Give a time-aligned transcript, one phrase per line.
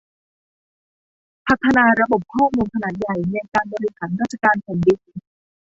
[1.47, 4.99] พัฒนาระบบข้อมูลขนาดใหญ่ในการบริหารราชการแผ่นดิน